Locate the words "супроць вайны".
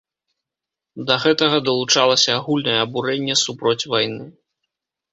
3.45-4.25